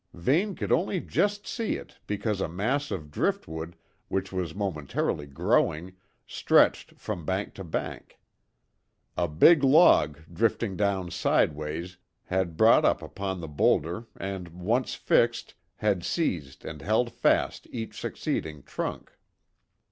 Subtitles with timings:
[0.15, 3.75] Vane could only just see it, because a mass of driftwood,
[4.07, 5.93] which was momentarily growing,
[6.25, 8.17] stretched from bank to bank.
[9.15, 15.53] A big log, drifting down sideways, had brought up upon the boulder and once fixed
[15.75, 19.11] had seized and held fast each succeeding trunk.